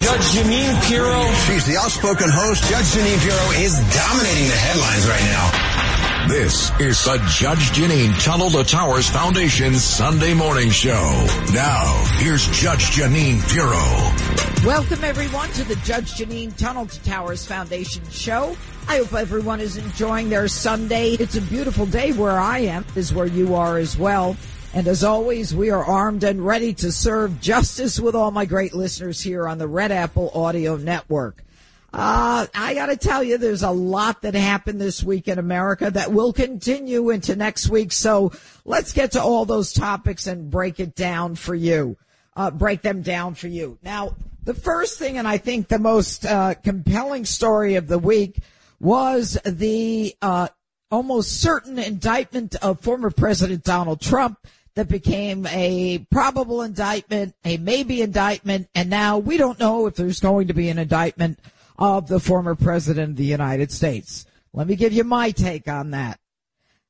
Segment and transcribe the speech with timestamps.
[0.00, 1.32] Judge Jeanine Pirro.
[1.46, 2.62] She's the outspoken host.
[2.70, 6.28] Judge Jeanine Pirro is dominating the headlines right now.
[6.28, 11.26] This is the Judge Jeanine Tunnel to Towers Foundation Sunday morning show.
[11.52, 11.86] Now,
[12.18, 14.66] here's Judge Jeanine Pirro.
[14.66, 18.56] Welcome everyone to the Judge Jeanine Tunnel to Towers Foundation show.
[18.86, 21.14] I hope everyone is enjoying their Sunday.
[21.14, 24.36] It's a beautiful day where I am, is where you are as well.
[24.74, 28.74] And as always, we are armed and ready to serve justice with all my great
[28.74, 31.44] listeners here on the Red Apple Audio Network.
[31.92, 36.12] Uh, I gotta tell you, there's a lot that happened this week in America that
[36.12, 37.92] will continue into next week.
[37.92, 38.32] So
[38.64, 41.96] let's get to all those topics and break it down for you.
[42.34, 43.78] Uh, break them down for you.
[43.80, 48.40] Now, the first thing, and I think the most, uh, compelling story of the week
[48.80, 50.48] was the, uh,
[50.90, 54.38] almost certain indictment of former President Donald Trump
[54.74, 60.20] that became a probable indictment, a maybe indictment, and now we don't know if there's
[60.20, 61.38] going to be an indictment
[61.78, 64.26] of the former president of the United States.
[64.52, 66.18] Let me give you my take on that.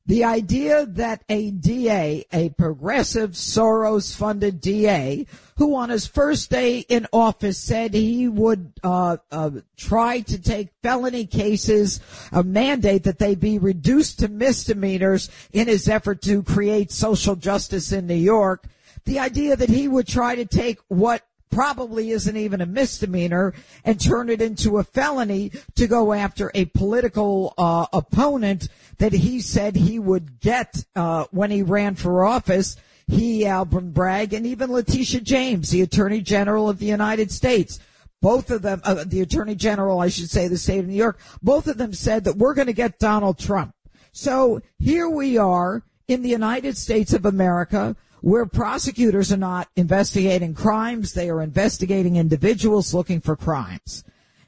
[0.06, 6.80] The idea that a DA, a progressive Soros funded DA, who on his first day
[6.80, 12.00] in office said he would uh, uh, try to take felony cases,
[12.33, 17.91] a mandate that they be reduced to misdemeanors in his effort to create social justice
[17.91, 18.66] in New York.
[19.06, 24.00] The idea that he would try to take what probably isn't even a misdemeanor and
[24.00, 29.76] turn it into a felony to go after a political uh, opponent that he said
[29.76, 32.77] he would get uh, when he ran for office.
[33.06, 37.78] He, Alvin Bragg, and even Letitia James, the Attorney General of the United States.
[38.22, 41.20] Both of them, uh, the Attorney General, I should say, the state of New York,
[41.42, 43.74] both of them said that we're going to get Donald Trump.
[44.12, 50.55] So here we are in the United States of America where prosecutors are not investigating
[50.55, 54.02] crimes, they are investigating individuals looking for crimes.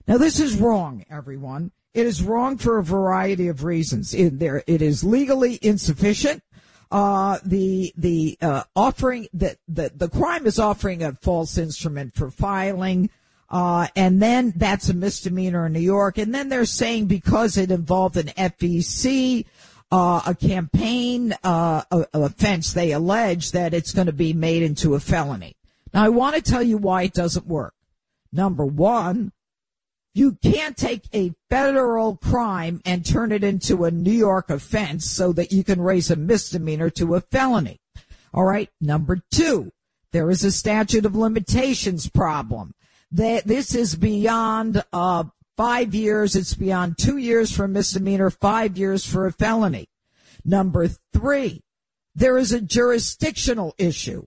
[0.08, 1.72] Now this is wrong, everyone.
[1.92, 4.14] It is wrong for a variety of reasons.
[4.14, 6.42] It, there, it is legally insufficient.
[6.90, 12.30] Uh, the the uh, offering that the the crime is offering a false instrument for
[12.30, 13.10] filing.
[13.50, 16.16] Uh, and then that's a misdemeanor in New York.
[16.16, 19.44] And then they're saying because it involved an FEC
[19.90, 21.82] uh, a campaign uh,
[22.12, 25.56] offense, they allege that it's going to be made into a felony.
[25.94, 27.74] Now, I want to tell you why it doesn't work.
[28.32, 29.32] Number one,
[30.14, 35.32] you can't take a federal crime and turn it into a New York offense so
[35.34, 37.80] that you can raise a misdemeanor to a felony.
[38.32, 38.70] All right.
[38.80, 39.72] Number two,
[40.12, 42.74] there is a statute of limitations problem.
[43.12, 45.24] That this is beyond uh,
[45.56, 46.36] five years.
[46.36, 49.88] It's beyond two years for a misdemeanor, five years for a felony.
[50.44, 51.62] Number three,
[52.14, 54.24] there is a jurisdictional issue.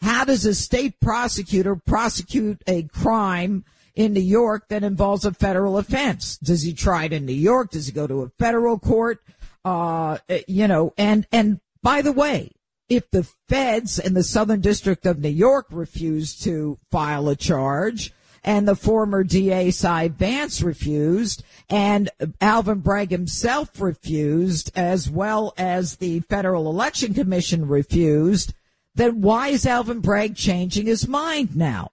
[0.00, 5.78] How does a state prosecutor prosecute a crime in New York that involves a federal
[5.78, 6.38] offense?
[6.38, 7.70] Does he try it in New York?
[7.70, 9.20] Does he go to a federal court?
[9.64, 10.18] Uh,
[10.48, 12.50] you know, and, and by the way,
[12.88, 18.12] if the feds in the Southern District of New York refuse to file a charge,
[18.44, 22.10] and the former DA Cy Vance refused, and
[22.40, 28.52] Alvin Bragg himself refused, as well as the Federal Election Commission refused,
[28.94, 31.90] then why is Alvin Bragg changing his mind now?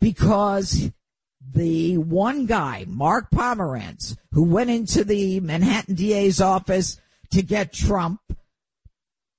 [0.00, 0.90] Because
[1.52, 8.20] the one guy, Mark Pomerantz, who went into the Manhattan DA's office to get Trump,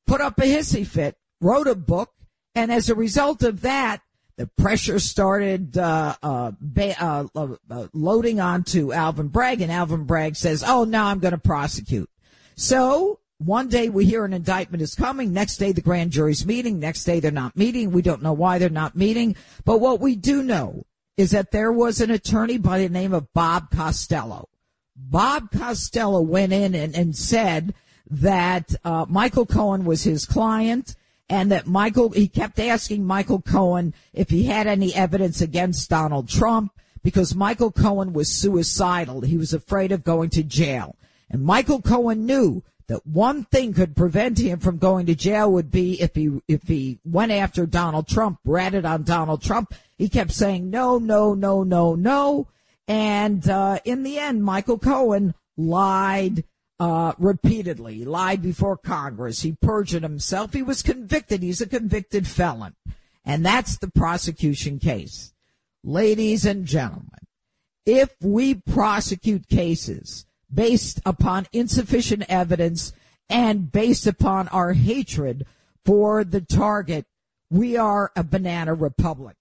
[0.06, 2.12] put up a hissy fit, wrote a book,
[2.54, 4.02] and as a result of that,
[4.42, 10.36] the pressure started uh, uh, ba- uh, uh, loading onto Alvin Bragg, and Alvin Bragg
[10.36, 12.10] says, "Oh, now I'm going to prosecute."
[12.56, 15.32] So one day we hear an indictment is coming.
[15.32, 16.80] Next day the grand jury's meeting.
[16.80, 17.92] Next day they're not meeting.
[17.92, 19.36] We don't know why they're not meeting.
[19.64, 20.86] But what we do know
[21.18, 24.50] is that there was an attorney by the name of Bob Costello.
[24.96, 27.76] Bob Costello went in and, and said
[28.10, 30.96] that uh, Michael Cohen was his client
[31.32, 36.28] and that Michael, he kept asking Michael Cohen if he had any evidence against Donald
[36.28, 36.74] Trump
[37.04, 39.22] because Michael Cohen was suicidal.
[39.22, 40.98] He was afraid of going to jail.
[41.30, 45.72] And Michael Cohen knew that one thing could prevent him from going to jail would
[45.72, 49.74] be if he, if he went after Donald Trump, ratted on Donald Trump.
[49.98, 52.50] He kept saying, no, no, no, no, no.
[52.90, 56.44] And uh, in the end, Michael Cohen lied
[56.82, 57.94] uh, repeatedly.
[57.94, 59.44] He lied before Congress.
[59.44, 60.52] He perjured himself.
[60.52, 61.44] He was convicted.
[61.44, 62.74] He's a convicted felon.
[63.24, 65.32] And that's the prosecution case.
[65.84, 67.20] Ladies and gentlemen,
[67.86, 72.94] if we prosecute cases based upon insufficient evidence
[73.30, 75.46] and based upon our hatred
[75.86, 77.06] for the target,
[77.52, 79.36] we are a banana republic.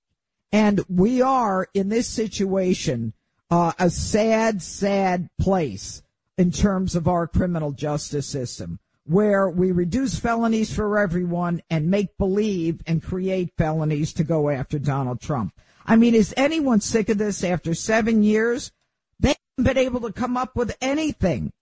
[0.53, 3.15] And we are in this situation,
[3.51, 6.03] uh, a sad, sad place
[6.41, 12.17] in terms of our criminal justice system where we reduce felonies for everyone and make
[12.17, 15.53] believe and create felonies to go after Donald Trump.
[15.85, 18.73] I mean, is anyone sick of this after seven years?
[19.19, 21.53] They haven't been able to come up with anything.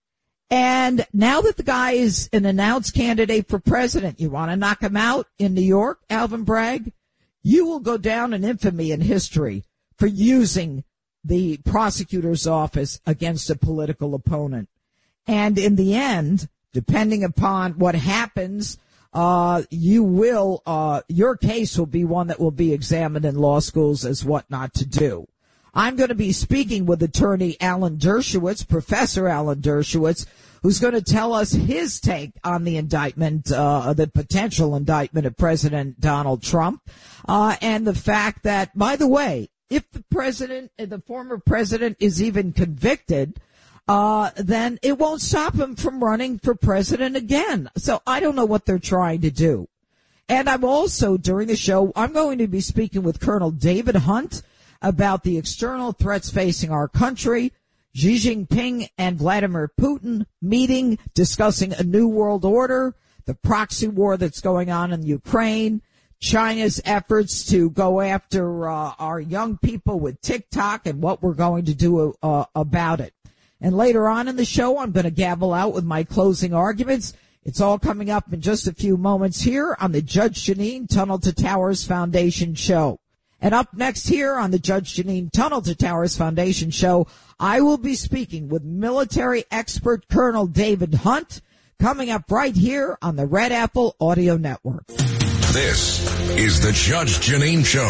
[0.48, 4.80] And now that the guy is an announced candidate for president, you want to knock
[4.80, 6.92] him out in New York, Alvin Bragg?
[7.42, 9.64] You will go down in infamy in history
[9.96, 10.84] for using
[11.28, 14.68] the prosecutor's office against a political opponent.
[15.26, 18.78] And in the end, depending upon what happens,
[19.12, 23.60] uh, you will, uh, your case will be one that will be examined in law
[23.60, 25.28] schools as what not to do.
[25.74, 30.26] I'm going to be speaking with attorney Alan Dershowitz, Professor Alan Dershowitz,
[30.62, 35.36] who's going to tell us his take on the indictment, uh, the potential indictment of
[35.36, 36.82] President Donald Trump,
[37.28, 42.22] uh, and the fact that, by the way, if the president, the former president is
[42.22, 43.40] even convicted,
[43.86, 47.70] uh, then it won't stop him from running for president again.
[47.76, 49.68] So I don't know what they're trying to do.
[50.28, 54.42] And I'm also, during the show, I'm going to be speaking with Colonel David Hunt,
[54.80, 57.52] about the external threats facing our country.
[57.94, 62.94] Xi Jinping and Vladimir Putin meeting, discussing a new world order,
[63.24, 65.82] the proxy war that's going on in Ukraine,
[66.20, 71.64] China's efforts to go after uh, our young people with TikTok and what we're going
[71.66, 73.14] to do uh, about it.
[73.60, 77.12] And later on in the show, I'm going to gavel out with my closing arguments.
[77.44, 81.18] It's all coming up in just a few moments here on the Judge Jeanine Tunnel
[81.20, 82.98] to Towers Foundation show.
[83.40, 87.06] And up next here on the Judge Jeanine Tunnel to Towers Foundation show,
[87.38, 91.40] I will be speaking with military expert Colonel David Hunt
[91.78, 94.84] coming up right here on the Red Apple Audio Network.
[95.52, 96.06] This
[96.36, 97.80] is the Judge Jeanine Show.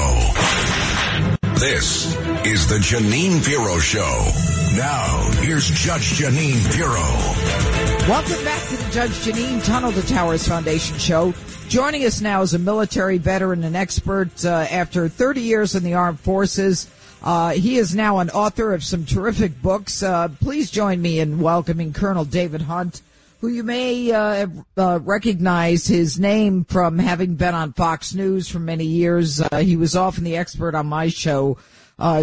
[1.58, 2.14] This
[2.46, 4.30] is the Jeanine Pirro Show.
[4.76, 8.08] Now, here's Judge Jeanine Pirro.
[8.08, 11.34] Welcome back to the Judge Jeanine Tunnel to Towers Foundation show.
[11.68, 15.94] Joining us now is a military veteran and expert uh, after 30 years in the
[15.94, 16.88] armed forces.
[17.24, 20.00] Uh, he is now an author of some terrific books.
[20.00, 23.02] Uh, please join me in welcoming Colonel David Hunt,
[23.40, 24.46] who you may uh,
[24.76, 29.40] uh, recognize his name from having been on Fox News for many years.
[29.40, 31.58] Uh, he was often the expert on my show.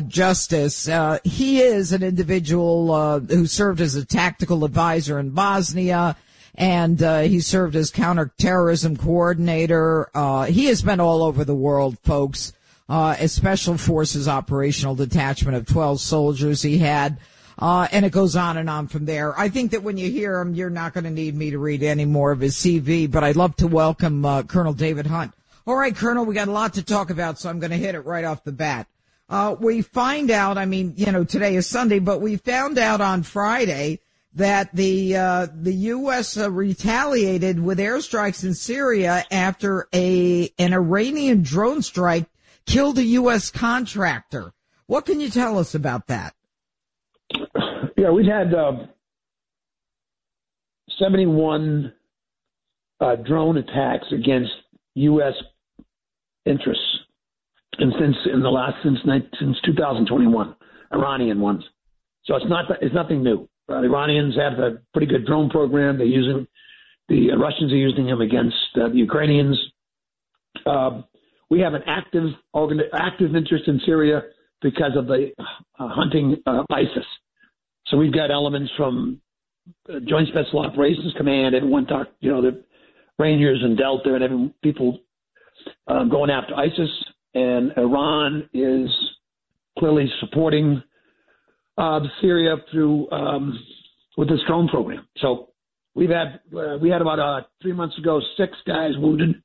[0.07, 0.89] Justice.
[1.25, 6.15] he is an individual who served as a tactical advisor in Bosnia
[6.57, 10.09] and uh, he served as counterterrorism coordinator.
[10.13, 12.53] Uh, he has been all over the world, folks.
[12.88, 17.18] Uh, a special forces operational detachment of 12 soldiers he had.
[17.57, 19.38] Uh, and it goes on and on from there.
[19.40, 21.84] I think that when you hear him, you're not going to need me to read
[21.84, 25.34] any more of his CV, but I'd love to welcome uh, Colonel David Hunt.
[25.66, 27.96] All right, Colonel, we got a lot to talk about, so I'm going to hit
[27.96, 28.88] it right off the bat.
[29.28, 33.02] Uh, we find out, I mean, you know, today is Sunday, but we found out
[33.02, 34.02] on Friday
[34.35, 36.38] that the uh, the U.S.
[36.38, 42.26] Uh, retaliated with airstrikes in Syria after a an Iranian drone strike
[42.68, 43.50] killed a U.S.
[43.50, 44.54] contractor.
[44.85, 46.34] What can you tell us about that?
[47.97, 48.73] Yeah, we've had uh,
[50.99, 51.94] 71
[52.99, 54.52] uh, drone attacks against
[54.95, 55.33] U.S.
[56.45, 56.83] interests,
[57.78, 58.99] and since in the last since
[59.40, 60.56] since 2021,
[60.94, 61.64] Iranian ones.
[62.25, 63.47] So it's not it's nothing new.
[63.69, 65.97] Uh, the Iranians have a pretty good drone program.
[65.97, 66.47] They're using
[67.07, 69.59] the Russians are using them against uh, the Ukrainians.
[70.66, 71.02] Uh,
[71.49, 74.23] we have an active organ- active interest in Syria
[74.61, 75.44] because of the uh,
[75.78, 76.37] hunting
[76.71, 77.06] ISIS.
[77.87, 79.21] So we've got elements from
[79.89, 81.56] uh, Joint Special Operations Command.
[81.56, 82.63] Everyone talked, you know, the
[83.19, 84.99] Rangers and Delta and every, people
[85.87, 86.89] uh, going after ISIS.
[87.33, 88.89] And Iran is
[89.77, 90.81] clearly supporting
[91.77, 93.59] uh, Syria through um,
[94.18, 95.07] with this drone program.
[95.18, 95.49] So
[95.94, 99.42] we've had uh, we had about uh, three months ago six guys wounded.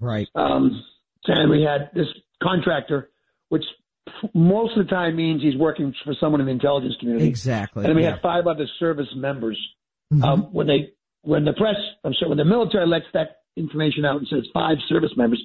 [0.00, 0.28] Right.
[0.34, 0.84] Um,
[1.26, 2.06] and we had this
[2.42, 3.10] contractor,
[3.48, 3.64] which
[4.34, 7.28] most of the time means he's working for someone in the intelligence community.
[7.28, 7.84] Exactly.
[7.84, 8.12] And we yeah.
[8.12, 9.58] had five other service members.
[10.12, 10.24] Mm-hmm.
[10.24, 14.16] Um, when they when the press, I'm sorry, when the military lets that information out
[14.16, 15.42] and says five service members,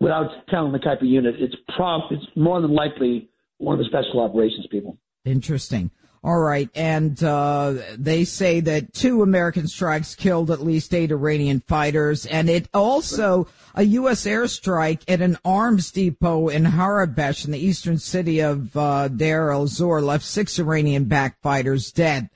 [0.00, 3.86] without telling the type of unit, it's prob it's more than likely one of the
[3.86, 4.98] special operations people.
[5.24, 5.90] Interesting.
[6.24, 6.68] All right.
[6.74, 12.26] And uh, they say that two American strikes killed at least eight Iranian fighters.
[12.26, 14.24] And it also, a U.S.
[14.26, 20.00] airstrike at an arms depot in Harabesh in the eastern city of uh, Deir el-Zor
[20.00, 22.28] left six Iranian backed fighters dead.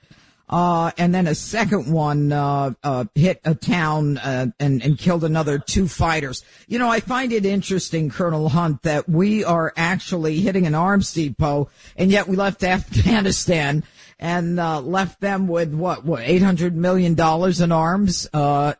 [0.51, 5.23] Uh, and then a second one, uh, uh, hit a town, uh, and, and killed
[5.23, 6.43] another two fighters.
[6.67, 11.13] You know, I find it interesting, Colonel Hunt, that we are actually hitting an arms
[11.13, 13.83] depot and yet we left Afghanistan
[14.19, 18.27] and, uh, left them with what, what, $800 million in arms?
[18.33, 18.73] Uh,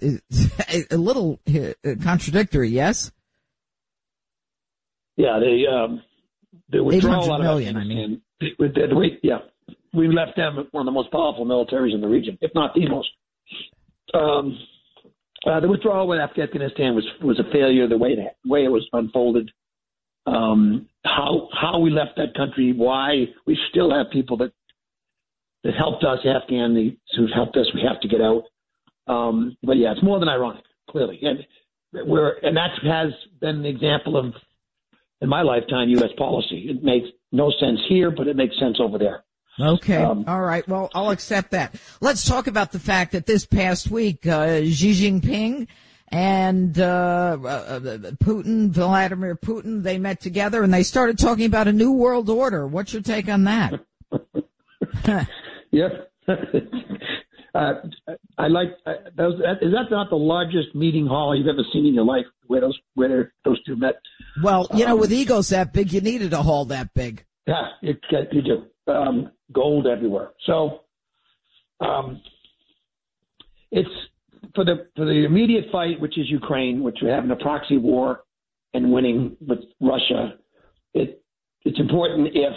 [0.00, 1.40] a little
[2.02, 3.10] contradictory, yes?
[5.16, 6.02] Yeah, they, um,
[6.70, 8.22] the withdrawal out of million, I mean.
[8.40, 9.40] They, they, yeah,
[9.92, 12.88] we left them one of the most powerful militaries in the region, if not the
[12.88, 13.08] most.
[14.14, 14.58] Um,
[15.46, 17.88] uh, the withdrawal with Afghanistan was was a failure.
[17.88, 19.50] The way that way it was unfolded,
[20.26, 24.52] um, how how we left that country, why we still have people that
[25.64, 27.66] that helped us, Afghans who've helped us.
[27.74, 28.44] We have to get out.
[29.06, 31.38] Um, but yeah, it's more than ironic, clearly, and
[32.06, 34.34] we're and that has been the example of
[35.22, 36.10] in my lifetime U.S.
[36.18, 36.66] policy.
[36.68, 39.24] It makes no sense here, but it makes sense over there.
[39.60, 39.96] Okay.
[39.96, 40.66] Um, All right.
[40.66, 41.74] Well, I'll accept that.
[42.00, 45.68] Let's talk about the fact that this past week, uh, Xi Jinping
[46.08, 47.80] and uh, uh,
[48.22, 52.66] Putin, Vladimir Putin, they met together and they started talking about a new world order.
[52.66, 53.80] What's your take on that?
[55.70, 55.88] yeah.
[57.54, 57.72] uh,
[58.38, 59.34] I like uh, those.
[59.34, 62.26] Is that not the largest meeting hall you've ever seen in your life?
[62.46, 64.00] Where those where those two met?
[64.42, 67.24] Well, you um, know, with egos that big, you needed a hall that big.
[67.46, 68.00] Yeah, it,
[68.32, 70.30] you do um, gold everywhere.
[70.46, 70.80] So
[71.80, 72.20] um,
[73.70, 73.88] it's
[74.54, 78.24] for the for the immediate fight, which is Ukraine, which we're having a proxy war
[78.74, 80.34] and winning with Russia.
[80.94, 81.22] It
[81.64, 82.52] it's important if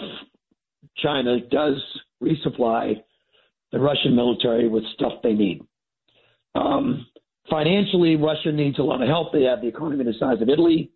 [0.97, 1.81] China does
[2.21, 3.01] resupply
[3.71, 5.61] the Russian military with stuff they need.
[6.55, 7.07] Um,
[7.49, 9.33] financially, Russia needs a lot of help.
[9.33, 10.91] They have the economy the size of Italy,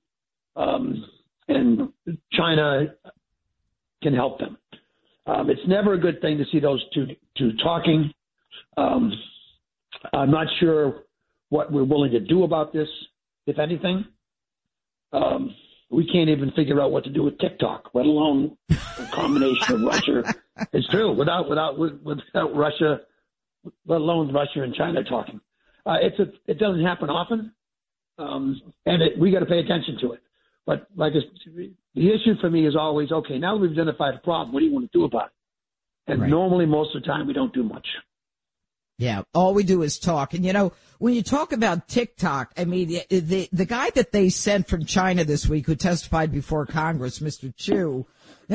[0.56, 1.06] um,
[1.48, 1.90] and
[2.32, 2.94] China
[4.04, 4.58] can help them.
[5.28, 7.08] Um, it's never a good thing to see those two
[7.38, 8.12] two talking.
[8.78, 9.12] Um,
[10.14, 11.04] I'm not sure
[11.50, 12.88] what we're willing to do about this,
[13.46, 14.06] if anything.
[15.12, 15.54] Um,
[15.90, 19.82] we can't even figure out what to do with TikTok, let alone a combination of
[19.82, 20.24] Russia.
[20.74, 23.02] It's true without without without Russia,
[23.86, 25.40] let alone Russia and China talking.
[25.86, 27.54] Uh, it's a, it doesn't happen often,
[28.18, 30.22] um, and it, we got to pay attention to it.
[30.66, 31.14] But like
[31.98, 33.40] the issue for me is always okay.
[33.40, 36.12] Now that we've identified a problem, what do you want to do about it?
[36.12, 36.30] And right.
[36.30, 37.88] normally, most of the time, we don't do much.
[39.00, 40.34] Yeah, all we do is talk.
[40.34, 44.12] And you know, when you talk about TikTok, I mean, the, the, the guy that
[44.12, 47.54] they sent from China this week who testified before Congress, Mr.
[47.56, 48.08] Chew,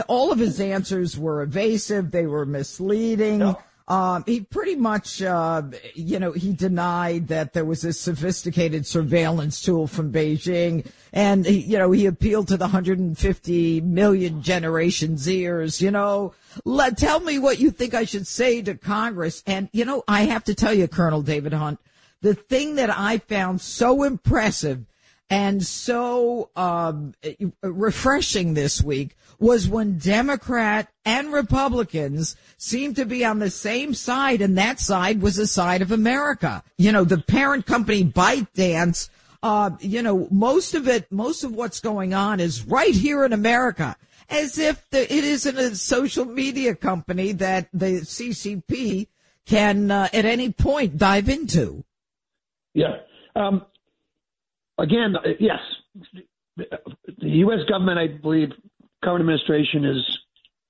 [0.08, 2.10] all of his answers were evasive.
[2.10, 3.38] They were misleading.
[3.38, 3.58] No.
[3.92, 9.60] Um, he pretty much, uh, you know, he denied that there was a sophisticated surveillance
[9.60, 10.90] tool from Beijing.
[11.12, 16.32] And, he, you know, he appealed to the 150 million Generation Zers, you know,
[16.64, 19.42] let, tell me what you think I should say to Congress.
[19.46, 21.78] And, you know, I have to tell you, Colonel David Hunt,
[22.22, 24.86] the thing that I found so impressive
[25.28, 27.12] and so um,
[27.62, 34.40] refreshing this week was when Democrat and Republicans seemed to be on the same side,
[34.40, 36.62] and that side was the side of America.
[36.78, 39.10] You know, the parent company ByteDance.
[39.42, 43.32] Uh, you know, most of it, most of what's going on is right here in
[43.32, 43.96] America,
[44.30, 49.08] as if the, it isn't a social media company that the CCP
[49.44, 51.82] can uh, at any point dive into.
[52.74, 52.98] Yeah.
[53.34, 53.66] Um,
[54.78, 55.58] again, uh, yes,
[56.56, 56.66] the
[57.18, 57.60] U.S.
[57.68, 58.50] government, I believe,
[59.02, 60.18] current administration is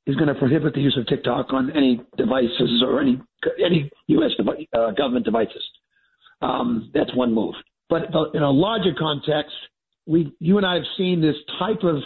[0.07, 3.21] is going to prohibit the use of TikTok on any devices or any
[3.65, 4.31] any U.S.
[4.37, 5.63] Device, uh, government devices.
[6.41, 7.55] Um, that's one move.
[7.89, 9.55] But in a larger context,
[10.07, 12.03] we you and I have seen this type of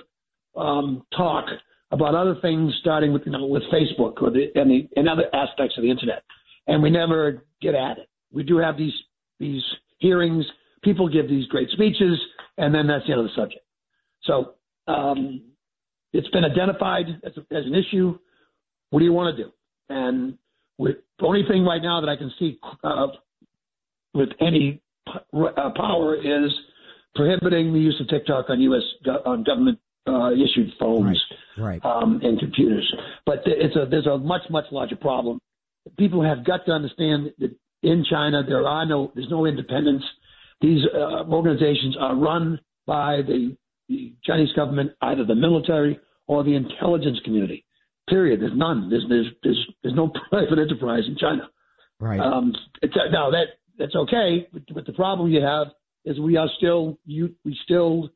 [0.57, 1.47] um, talk
[1.91, 5.25] about other things, starting with you know with Facebook or the and, the and other
[5.35, 6.23] aspects of the internet,
[6.67, 8.09] and we never get at it.
[8.33, 8.95] We do have these
[9.39, 9.63] these
[9.99, 10.45] hearings
[10.87, 12.19] people give these great speeches,
[12.57, 13.65] and then that's the end of the subject.
[14.23, 14.55] So
[14.87, 15.43] um,
[16.13, 18.19] it's been identified as, a, as, an issue.
[18.91, 19.51] What do you want to do?
[19.89, 20.39] And
[20.79, 23.09] with, the only thing right now that I can see uh,
[24.15, 26.53] with any uh, power is
[27.15, 28.83] prohibiting the use of TikTok on U.S.
[29.05, 31.19] Go- on government uh, issued phones
[31.59, 31.85] right, right.
[31.85, 32.93] Um, and computers.
[33.25, 35.41] But it's a there's a much much larger problem.
[35.99, 40.03] People have got to understand that in China there are no there's no independence
[40.61, 43.57] these uh, organizations are run by the,
[43.89, 47.65] the Chinese government, either the military or the intelligence community.
[48.09, 48.41] Period.
[48.41, 48.89] There's none.
[48.89, 51.49] There's there's there's, there's no private enterprise in China.
[51.99, 52.21] Right.
[52.21, 53.47] Um, it's, now that
[53.79, 55.69] that's okay, but, but the problem you have
[56.05, 58.11] is we are still you we still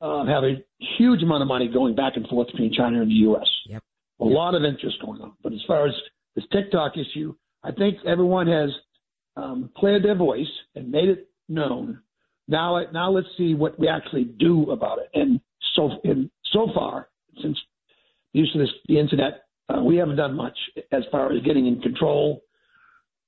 [0.00, 0.62] uh, have a
[0.98, 3.48] huge amount of money going back and forth between China and the U.S.
[3.66, 3.82] Yep.
[4.20, 5.32] A lot of interest going on.
[5.42, 5.94] But as far as
[6.34, 8.70] this TikTok issue, I think everyone has
[9.36, 12.00] um, cleared their voice and made it known.
[12.50, 15.08] Now, now let's see what we actually do about it.
[15.14, 15.40] And
[15.76, 17.08] so, and so far,
[17.40, 17.56] since
[18.34, 20.58] the use of this, the internet, uh, we haven't done much
[20.90, 22.42] as far as getting in control.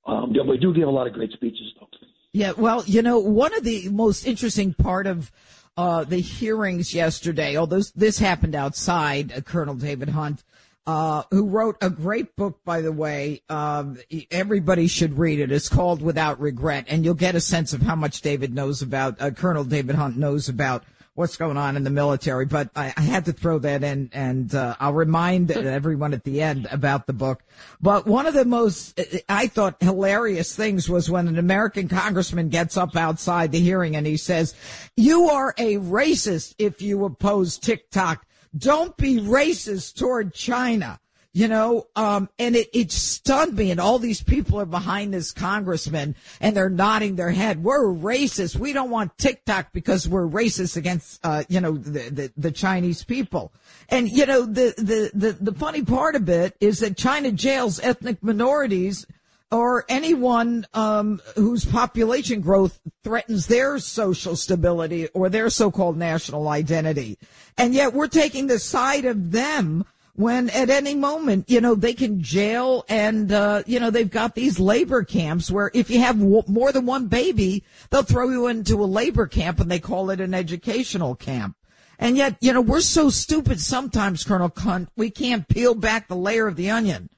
[0.05, 1.87] Um, we do give a lot of great speeches, though.
[2.33, 5.31] Yeah, well, you know, one of the most interesting part of
[5.77, 10.43] uh, the hearings yesterday, although this happened outside uh, Colonel David Hunt,
[10.85, 13.41] uh, who wrote a great book, by the way.
[13.49, 13.97] Um,
[14.31, 15.51] everybody should read it.
[15.51, 19.21] It's called Without Regret, and you'll get a sense of how much David knows about,
[19.21, 20.83] uh, Colonel David Hunt knows about
[21.15, 22.45] what's going on in the military.
[22.45, 26.41] But I, I had to throw that in, and uh, I'll remind everyone at the
[26.41, 27.43] end about the book.
[27.81, 28.99] But one of the most,
[29.29, 34.05] I thought, hilarious things was when an American congressman gets up outside the hearing and
[34.05, 34.53] he says,
[34.97, 38.25] "You are a racist if you oppose TikTok.
[38.55, 40.99] Don't be racist toward China."
[41.33, 43.71] you know, um, and it, it stunned me.
[43.71, 47.63] And all these people are behind this congressman and they're nodding their head.
[47.63, 48.55] We're racist.
[48.55, 53.03] We don't want TikTok because we're racist against, uh, you know, the, the, the Chinese
[53.03, 53.51] people.
[53.89, 57.79] And, you know, the, the, the, the funny part of it is that China jails
[57.79, 59.07] ethnic minorities
[59.53, 67.19] or anyone um, whose population growth threatens their social stability or their so-called national identity.
[67.55, 71.93] And yet we're taking the side of them when at any moment, you know, they
[71.93, 76.19] can jail and, uh, you know, they've got these labor camps where if you have
[76.19, 80.09] w- more than one baby, they'll throw you into a labor camp and they call
[80.09, 81.55] it an educational camp.
[81.99, 86.15] And yet, you know, we're so stupid sometimes, Colonel Hunt, we can't peel back the
[86.15, 87.09] layer of the onion.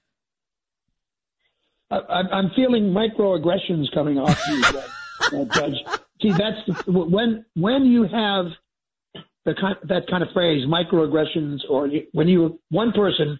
[2.09, 4.63] I, I'm feeling microaggressions coming off you,
[5.39, 5.75] uh, Judge.
[6.21, 8.47] See, that's the, when when you have
[9.45, 13.39] the kind, that kind of phrase, microaggressions, or when you one person,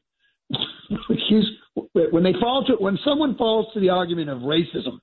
[1.10, 1.50] excuse,
[1.94, 5.00] when they fall to when someone falls to the argument of racism,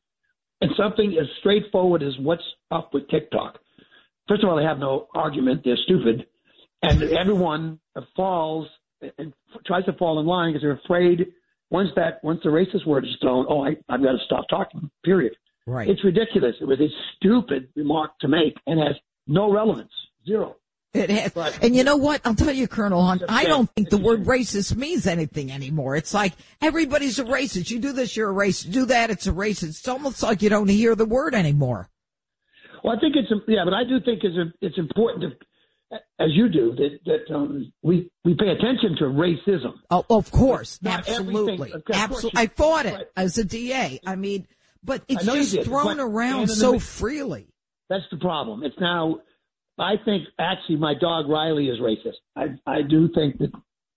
[0.61, 3.59] and something as straightforward as what's up with TikTok.
[4.29, 6.27] First of all, they have no argument; they're stupid,
[6.83, 7.81] and everyone
[8.15, 8.69] falls
[9.19, 9.33] and
[9.67, 11.33] tries to fall in line because they're afraid.
[11.73, 14.91] Once that once the racist word is thrown, oh, I, I've got to stop talking.
[15.05, 15.33] Period.
[15.67, 15.89] Right.
[15.89, 16.55] It's ridiculous.
[16.61, 18.95] It was a stupid remark to make and has
[19.27, 19.91] no relevance.
[20.27, 20.57] Zero.
[20.93, 21.33] It has.
[21.33, 22.21] But, and you know what?
[22.27, 25.97] I'll tell you, Colonel Hunt, I don't think the word racist means anything anymore.
[25.97, 27.71] It's like everybody's a racist.
[27.71, 28.71] You do this, you're a racist.
[28.71, 29.71] Do that, it's a racist.
[29.71, 31.89] It's almost like you don't hear the word anymore.
[32.85, 35.47] Well, I think it's, yeah, but I do think it's, it's important to,
[36.19, 39.75] as you do, that, that um, we, we pay attention to racism.
[39.91, 40.79] Oh, of course.
[40.85, 41.73] Absolutely.
[41.93, 42.41] Absolutely.
[42.41, 43.07] I fought it right.
[43.17, 44.01] as a DA.
[44.07, 44.47] I mean,
[44.83, 47.49] but it's just thrown around so freely.
[47.89, 48.63] That's the problem.
[48.63, 49.21] It's now
[49.79, 52.19] I think actually my dog Riley is racist.
[52.37, 53.53] I I do think that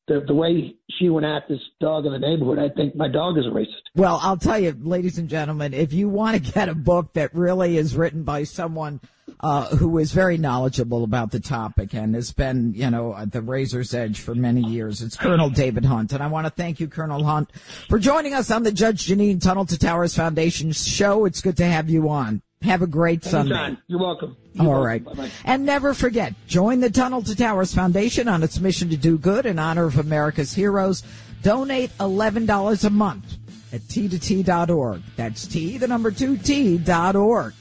[0.07, 3.37] the the way she went at this dog in the neighborhood, I think my dog
[3.37, 3.83] is a racist.
[3.95, 7.33] Well, I'll tell you, ladies and gentlemen, if you want to get a book that
[7.33, 9.01] really is written by someone
[9.41, 13.41] uh, who is very knowledgeable about the topic and has been, you know, at the
[13.41, 16.13] razor's edge for many years, it's Colonel David Hunt.
[16.13, 17.51] And I want to thank you, Colonel Hunt,
[17.89, 21.25] for joining us on the Judge Jeanine Tunnel to Towers Foundation show.
[21.25, 22.41] It's good to have you on.
[22.61, 23.47] Have a great Anytime.
[23.49, 23.81] Sunday.
[23.87, 24.35] You're welcome.
[24.53, 24.87] You're All welcome.
[24.87, 25.03] right.
[25.03, 25.29] Bye-bye.
[25.43, 29.45] And never forget, join the Tunnel to Towers Foundation on its mission to do good
[29.45, 31.03] in honor of America's heroes.
[31.43, 33.37] Donate $11 a month
[33.71, 35.01] at t2t.org.
[35.15, 37.53] That's T, the number two, T.org.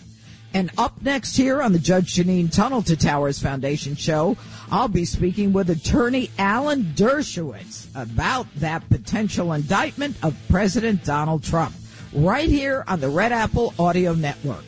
[0.54, 4.36] And up next here on the Judge Jeanine Tunnel to Towers Foundation show,
[4.70, 11.74] I'll be speaking with attorney Alan Dershowitz about that potential indictment of President Donald Trump
[12.12, 14.64] right here on the Red Apple Audio Network.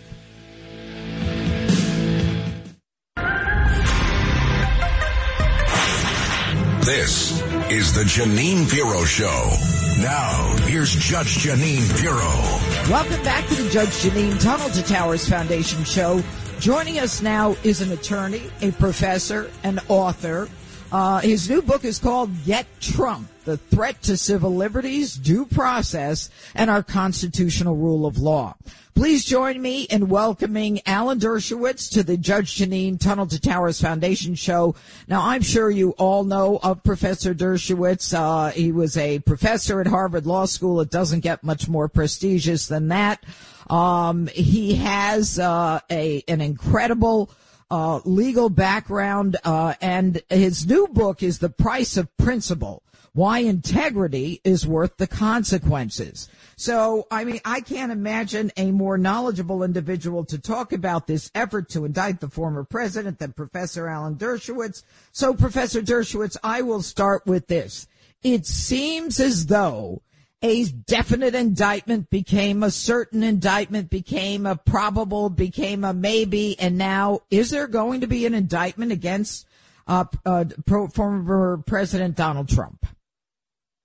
[6.85, 9.76] This is the Jeanine Pirro Show.
[9.99, 12.91] Now, here's Judge Jeanine Pirro.
[12.91, 16.23] Welcome back to the Judge Jeanine Tunnel to Towers Foundation Show.
[16.61, 20.51] Joining us now is an attorney, a professor, an author.
[20.93, 26.29] Uh, his new book is called Get Trump the threat to civil liberties, due process,
[26.55, 28.57] and our constitutional rule of law.
[28.95, 34.35] Please join me in welcoming Alan Dershowitz to the Judge Jeanine Tunnel to Towers Foundation
[34.35, 34.75] show.
[35.07, 38.15] Now, I'm sure you all know of Professor Dershowitz.
[38.15, 40.81] Uh, he was a professor at Harvard Law School.
[40.81, 43.23] It doesn't get much more prestigious than that.
[43.69, 47.31] Um, he has uh, a an incredible
[47.71, 52.83] uh, legal background, uh, and his new book is The Price of Principle
[53.17, 56.29] why integrity is worth the consequences.
[56.57, 61.71] So, I mean, I can't imagine a more knowledgeable individual to talk about this effort
[61.71, 64.83] to indict the former president than Professor Alan Dershowitz.
[65.13, 67.89] So, Professor Dershowitz, I will start with this.
[68.23, 70.03] It seems as though
[70.43, 77.21] a definite indictment became a certain indictment, became a probable, became a maybe, and now
[77.31, 79.47] is there going to be an indictment against
[79.87, 82.87] uh, uh, pro, former President Donald Trump?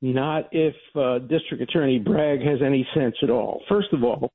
[0.01, 3.61] Not if uh, District Attorney Bragg has any sense at all.
[3.69, 4.31] First of all,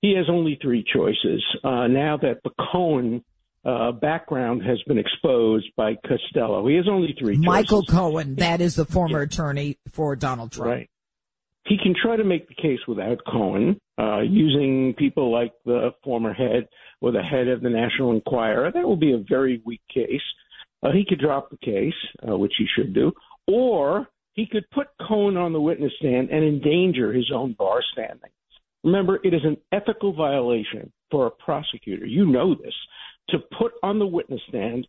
[0.00, 1.44] he has only three choices.
[1.62, 3.22] Uh, now that the Cohen
[3.64, 7.94] uh, background has been exposed by Costello, he has only three Michael choices.
[7.94, 9.24] Cohen, that is the former yeah.
[9.24, 10.70] attorney for Donald Trump.
[10.70, 10.90] Right.
[11.66, 16.32] He can try to make the case without Cohen, uh, using people like the former
[16.32, 16.66] head
[17.02, 18.72] or the head of the National Enquirer.
[18.72, 20.22] That will be a very weak case.
[20.82, 21.92] Uh, he could drop the case,
[22.26, 23.12] uh, which he should do,
[23.46, 24.08] or
[24.40, 28.30] he could put Cohen on the witness stand and endanger his own bar standing.
[28.82, 32.72] Remember, it is an ethical violation for a prosecutor, you know this,
[33.28, 34.86] to put on the witness stand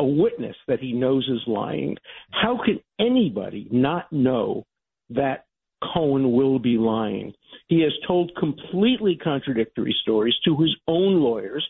[0.00, 1.96] a witness that he knows is lying.
[2.30, 4.66] How can anybody not know
[5.10, 5.46] that
[5.94, 7.32] Cohen will be lying?
[7.68, 11.64] He has told completely contradictory stories to his own lawyers,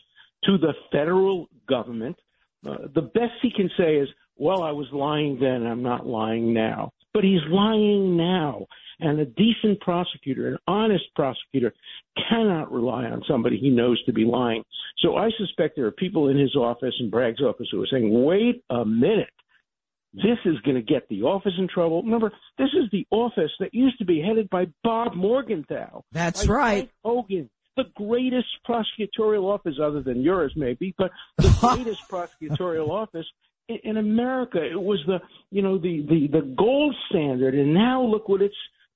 [0.45, 2.17] to the federal government.
[2.67, 6.53] Uh, the best he can say is, well, I was lying then, I'm not lying
[6.53, 8.65] now but he's lying now.
[9.01, 11.73] And a decent prosecutor, an honest prosecutor,
[12.29, 14.63] cannot rely on somebody he knows to be lying.
[14.99, 18.23] So I suspect there are people in his office and Bragg's office who are saying,
[18.23, 19.33] wait a minute.
[20.13, 22.03] This is going to get the office in trouble.
[22.03, 26.01] Remember, this is the office that used to be headed by Bob Morgenthau.
[26.13, 26.89] That's right.
[27.03, 33.27] Hogan, the greatest prosecutorial office, other than yours, maybe, but the greatest prosecutorial office
[33.83, 35.19] in America, it was the
[35.51, 38.55] you know the the the gold standard, and now look what it's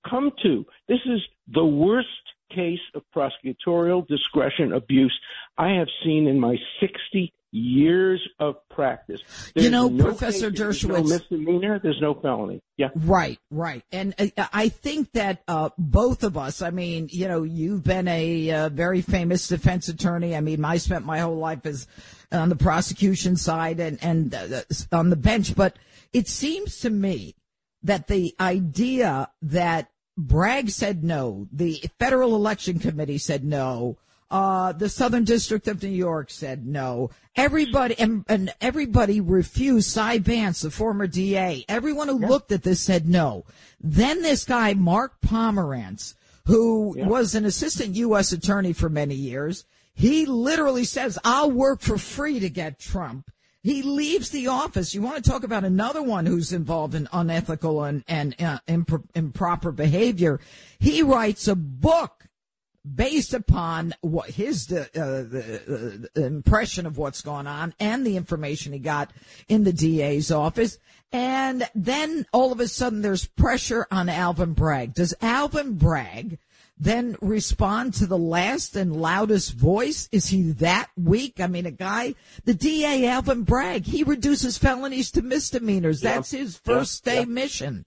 [0.10, 0.66] come to.
[0.88, 1.22] This is
[1.54, 2.08] the worst
[2.54, 5.18] case of prosecutorial discretion abuse
[5.58, 9.22] I have seen in my 60 years of practice.
[9.54, 10.88] There's you know, no Professor case, Dershowitz.
[10.88, 11.80] There's no misdemeanor.
[11.82, 12.62] There's no felony.
[12.78, 12.90] Yeah.
[12.96, 13.84] Right, right.
[13.92, 18.08] And uh, I think that uh, both of us, I mean, you know, you've been
[18.08, 20.36] a uh, very famous defense attorney.
[20.36, 21.88] I mean, I spent my whole life as
[22.32, 24.62] on the prosecution side and, and uh,
[24.92, 25.78] on the bench, but
[26.12, 27.36] it seems to me
[27.84, 33.98] that the idea that Bragg said no, the Federal Election Committee said no,
[34.34, 37.12] uh, the Southern District of New York said no.
[37.36, 39.92] Everybody and, and everybody refused.
[39.92, 42.30] Cy Vance, the former DA, everyone who yeah.
[42.30, 43.46] looked at this said no.
[43.80, 46.16] Then this guy, Mark Pomerantz,
[46.48, 47.06] who yeah.
[47.06, 48.32] was an assistant U.S.
[48.32, 53.30] attorney for many years, he literally says, I'll work for free to get Trump.
[53.62, 54.96] He leaves the office.
[54.96, 58.58] You want to talk about another one who's involved in unethical and, and uh,
[59.14, 60.40] improper behavior.
[60.80, 62.24] He writes a book
[62.84, 68.74] based upon what his uh, the, uh, impression of what's going on and the information
[68.74, 69.12] he got
[69.48, 70.78] in the DA's office.
[71.12, 74.94] And then all of a sudden there's pressure on Alvin Bragg.
[74.94, 76.40] Does Alvin Bragg
[76.78, 80.10] then respond to the last and loudest voice?
[80.12, 81.40] Is he that weak?
[81.40, 82.16] I mean, a guy,
[82.46, 86.02] the DA Alvin Bragg, he reduces felonies to misdemeanors.
[86.02, 87.86] That's his first day mission.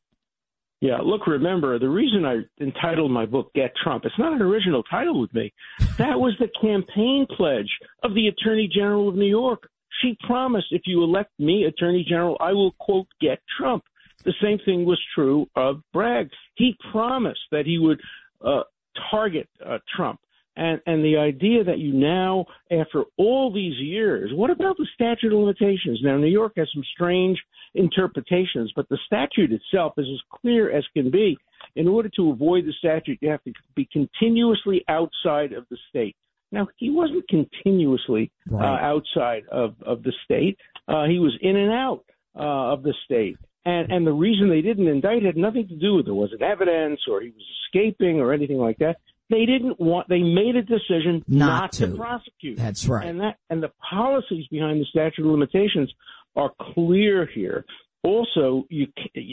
[0.81, 4.83] Yeah, look, remember, the reason I entitled my book Get Trump, it's not an original
[4.83, 5.53] title with me.
[5.99, 7.71] That was the campaign pledge
[8.03, 9.69] of the Attorney General of New York.
[10.03, 13.85] She promised, if you elect me Attorney General, I will, quote, get Trump.
[14.25, 16.29] The same thing was true of Bragg.
[16.57, 18.01] He promised that he would
[18.45, 18.65] uh,
[19.11, 20.21] target uh, Trump.
[20.57, 25.33] And, and the idea that you now, after all these years, what about the statute
[25.33, 26.01] of limitations?
[26.03, 27.39] Now, New York has some strange
[27.75, 31.37] interpretations, but the statute itself is as clear as can be.
[31.75, 36.17] In order to avoid the statute, you have to be continuously outside of the state.
[36.53, 38.65] Now, he wasn't continuously uh, right.
[38.65, 40.59] uh, outside of, of the state.
[40.89, 43.37] Uh, he was in and out uh, of the state.
[43.67, 46.13] And, and the reason they didn't indict had nothing to do with it.
[46.13, 48.97] wasn't evidence or he was escaping or anything like that.
[49.29, 50.09] They didn't want.
[50.09, 51.87] They made a decision not, not to.
[51.89, 51.97] to.
[51.97, 52.57] prosecute.
[52.57, 53.07] That's right.
[53.07, 55.93] And that and the policies behind the statute of limitations
[56.37, 57.65] are clear here.
[58.05, 58.87] Also, you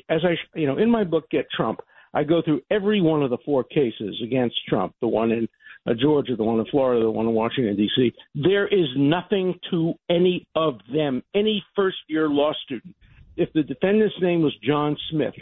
[0.10, 1.80] as I you know in my book Get Trump,
[2.14, 4.96] I go through every one of the four cases against Trump.
[5.00, 5.48] The one in
[5.86, 8.14] uh, Georgia, the one in Florida, the one in Washington D.C.
[8.36, 11.22] There is nothing to any of them.
[11.36, 12.96] Any first year law student,
[13.38, 15.34] if the defendant's name was John Smith,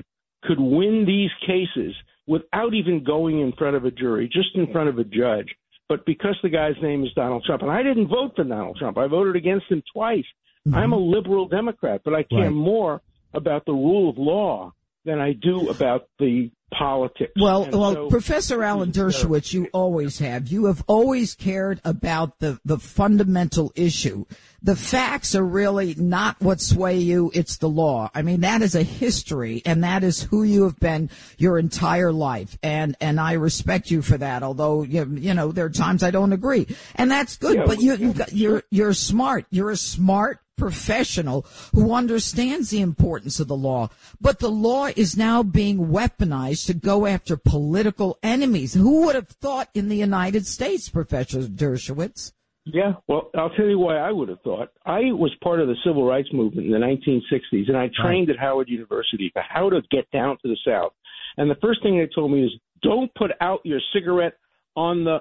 [0.44, 1.94] could win these cases
[2.32, 5.50] without even going in front of a jury, just in front of a judge.
[5.90, 8.98] But because the guy's name is Donald Trump, and I didn't vote for Donald Trump,
[8.98, 10.24] I voted against him twice.
[10.66, 10.78] Mm-hmm.
[10.78, 12.50] I'm a liberal Democrat, but I care right.
[12.50, 13.02] more
[13.34, 14.72] about the rule of law
[15.04, 17.34] than I do about the politics.
[17.40, 20.48] Well, And well, so- Professor Alan Dershowitz, you always have.
[20.48, 24.26] You have always cared about the, the fundamental issue.
[24.64, 28.12] The facts are really not what sway you, it's the law.
[28.14, 32.12] I mean, that is a history and that is who you have been your entire
[32.12, 32.58] life.
[32.62, 36.12] And, and I respect you for that, although, you, you know, there are times I
[36.12, 36.68] don't agree.
[36.96, 39.46] And that's good, Yeah, but you, you've got, you're, you're smart.
[39.50, 41.44] You're a smart professional
[41.74, 43.90] who understands the importance of the law.
[44.22, 48.76] But the law is now being weaponized to go after political enemies.
[48.76, 52.34] Who would have thought in the United States, Professor Dershowitz?
[52.66, 54.70] Yeah, well, I'll tell you why I would have thought.
[54.86, 58.38] I was part of the civil rights movement in the 1960s, and I trained at
[58.38, 60.94] Howard University for how to get down to the South.
[61.38, 62.52] And the first thing they told me is,
[62.84, 64.34] don't put out your cigarette
[64.76, 65.20] on the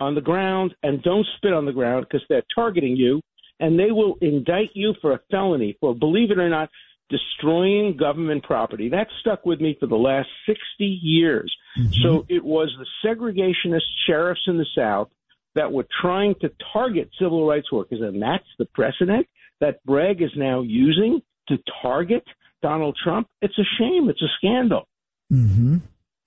[0.00, 3.22] on the ground, and don't spit on the ground because they're targeting you,
[3.60, 6.70] and they will indict you for a felony for, believe it or not,
[7.10, 8.88] destroying government property.
[8.88, 11.54] That stuck with me for the last 60 years.
[12.02, 15.08] So it was the segregationist sheriffs in the South
[15.54, 19.26] that were trying to target civil rights workers, and that's the precedent
[19.60, 22.24] that Bragg is now using to target
[22.62, 23.28] Donald Trump.
[23.42, 24.08] It's a shame.
[24.08, 24.88] It's a scandal.
[25.32, 25.78] Mm-hmm.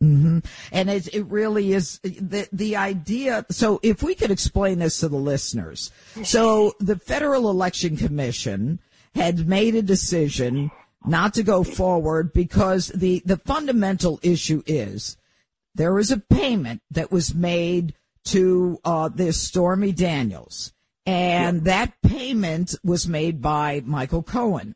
[0.03, 0.39] Mm-hmm.
[0.71, 3.45] And it, it really is the, the idea.
[3.49, 5.91] So if we could explain this to the listeners.
[6.23, 8.79] So the Federal Election Commission
[9.15, 10.69] had made a decision
[11.05, 15.17] not to go forward because the, the fundamental issue is
[15.73, 17.93] there was a payment that was made
[18.25, 20.73] to uh, this Stormy Daniels,
[21.05, 24.75] and that payment was made by Michael Cohen.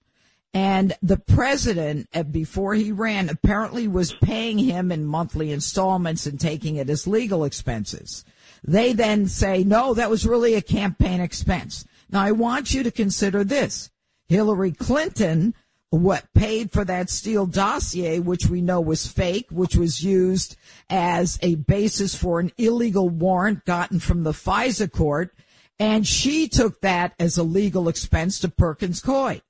[0.54, 6.40] And the president, uh, before he ran, apparently was paying him in monthly installments and
[6.40, 8.26] taking it as legal expenses.
[8.64, 11.86] They then say, no, that was really a campaign expense.
[12.10, 13.90] Now I want you to consider this.
[14.28, 15.54] Hillary Clinton,
[15.90, 20.58] what paid for that Steele dossier, which we know was fake, which was used
[20.90, 25.34] as a basis for an illegal warrant gotten from the FISA court.
[25.80, 29.42] And she took that as a legal expense to Perkins Coie.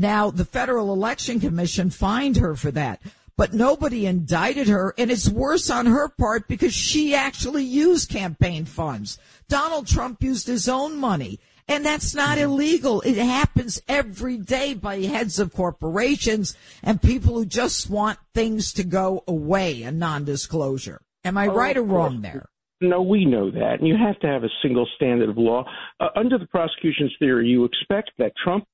[0.00, 3.02] Now, the Federal Election Commission fined her for that,
[3.36, 8.64] but nobody indicted her, and it's worse on her part because she actually used campaign
[8.64, 9.18] funds.
[9.48, 13.00] Donald Trump used his own money, and that's not illegal.
[13.00, 18.84] It happens every day by heads of corporations and people who just want things to
[18.84, 21.00] go away, a non-disclosure.
[21.24, 22.46] Am I Oh, right or wrong there?
[22.80, 25.64] No, we know that, and you have to have a single standard of law.
[25.98, 28.64] Uh, under the prosecution's theory, you expect that Trump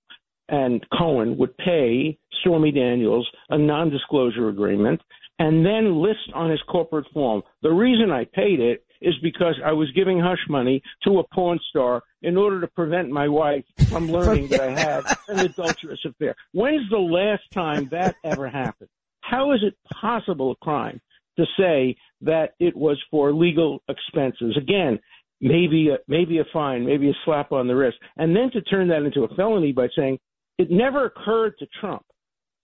[0.49, 5.01] and Cohen would pay Stormy Daniels a non-disclosure agreement
[5.39, 9.73] and then list on his corporate form, the reason I paid it is because I
[9.73, 14.07] was giving hush money to a porn star in order to prevent my wife from
[14.11, 16.35] learning that I had an adulterous affair.
[16.53, 18.89] When's the last time that ever happened?
[19.21, 21.01] How is it possible a crime
[21.37, 24.57] to say that it was for legal expenses?
[24.57, 25.01] Again,
[25.41, 28.89] maybe a, maybe a fine, maybe a slap on the wrist, and then to turn
[28.89, 30.19] that into a felony by saying
[30.59, 32.05] it never occurred to Trump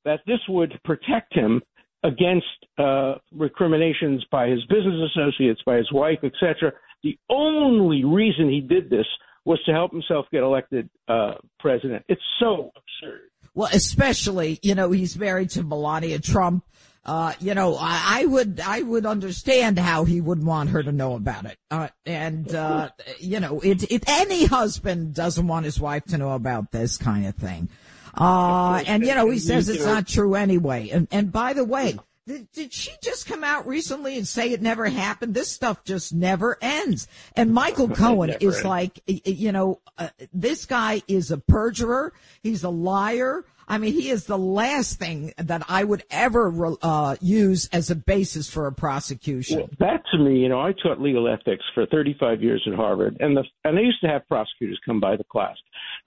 [0.04, 1.60] that this would protect him
[2.02, 2.46] against
[2.78, 6.72] uh, recriminations by his business associates, by his wife, etc.
[7.02, 9.06] The only reason he did this
[9.44, 12.04] was to help himself get elected uh, president.
[12.08, 13.22] It's so absurd.
[13.54, 16.64] Well, especially, you know, he's married to Melania Trump.
[17.04, 20.92] Uh, you know, I, I would, I would understand how he would want her to
[20.92, 21.56] know about it.
[21.70, 26.32] Uh, and, uh, you know, it, it, any husband doesn't want his wife to know
[26.32, 27.68] about this kind of thing.
[28.14, 30.90] Uh, and you know, he says it's not true anyway.
[30.90, 34.60] And, and by the way, did, did she just come out recently and say it
[34.60, 35.34] never happened?
[35.34, 37.08] This stuff just never ends.
[37.34, 42.12] And Michael Cohen is like, you know, uh, this guy is a perjurer.
[42.42, 43.44] He's a liar.
[43.70, 47.94] I mean, he is the last thing that I would ever uh, use as a
[47.94, 49.58] basis for a prosecution.
[49.58, 53.16] Well, that to me, you know, I taught legal ethics for 35 years at Harvard,
[53.20, 55.56] and the and I used to have prosecutors come by the class.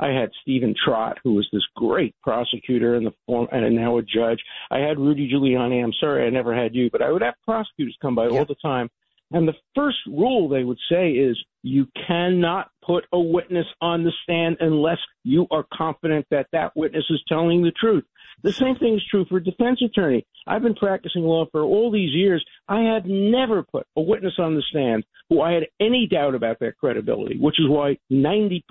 [0.02, 4.02] I had Stephen Trott, who was this great prosecutor and the form, and now a
[4.02, 4.40] judge.
[4.70, 5.82] I had Rudy Giuliani.
[5.82, 8.56] I'm sorry I never had you, but I would have prosecutors come by all the
[8.62, 8.90] time.
[9.34, 14.12] And the first rule they would say is you cannot put a witness on the
[14.24, 18.06] stand unless you are confident that that witness is telling the truth.
[18.44, 20.26] The same thing is true for a defense attorney.
[20.46, 22.46] I've been practicing law for all these years.
[22.68, 26.60] I had never put a witness on the stand who I had any doubt about
[26.60, 28.62] their credibility, which is why 90%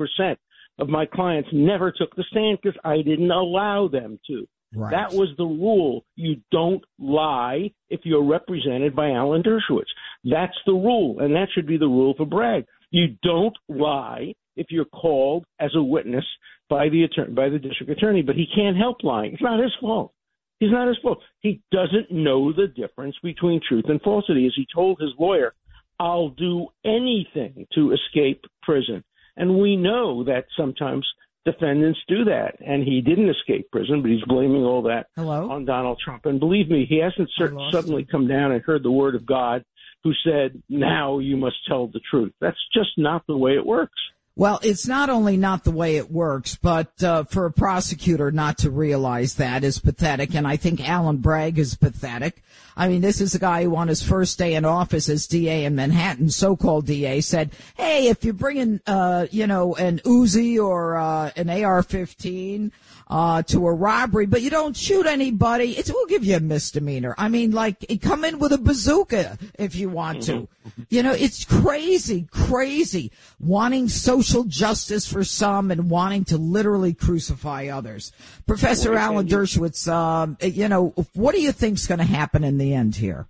[0.78, 4.46] of my clients never took the stand because I didn't allow them to.
[4.74, 4.90] Right.
[4.90, 6.04] That was the rule.
[6.16, 9.90] You don't lie if you're represented by Alan Dershowitz.
[10.24, 12.64] That's the rule, and that should be the rule for Bragg.
[12.90, 16.24] You don't lie if you're called as a witness
[16.68, 19.34] by the attorney, by the district attorney, but he can't help lying.
[19.34, 20.12] It's not his fault.
[20.58, 21.18] He's not his fault.
[21.40, 24.46] He doesn't know the difference between truth and falsity.
[24.46, 25.54] As he told his lawyer,
[25.98, 29.04] I'll do anything to escape prison.
[29.36, 31.06] And we know that sometimes
[31.44, 32.56] defendants do that.
[32.60, 35.50] And he didn't escape prison, but he's blaming all that Hello?
[35.50, 36.26] on Donald Trump.
[36.26, 39.64] And believe me, he hasn't cer- suddenly come down and heard the word of God
[40.04, 42.32] who said, now you must tell the truth.
[42.40, 43.98] That's just not the way it works.
[44.34, 48.56] Well, it's not only not the way it works, but uh, for a prosecutor not
[48.58, 50.34] to realize that is pathetic.
[50.34, 52.42] And I think Alvin Bragg is pathetic.
[52.74, 55.66] I mean, this is a guy who on his first day in office as DA
[55.66, 60.96] in Manhattan, so-called DA, said, "Hey, if you're bringing, uh, you know, an Uzi or
[60.96, 62.70] uh, an AR-15
[63.08, 67.14] uh, to a robbery, but you don't shoot anybody, it will give you a misdemeanor.
[67.18, 70.48] I mean, like, come in with a bazooka if you want to.
[70.88, 73.12] You know, it's crazy, crazy.
[73.40, 78.12] Wanting social justice for some and wanting to literally crucify others.
[78.46, 82.74] Professor Alan Dershowitz, um, you know, what do you think's going to happen in the
[82.74, 83.26] end here?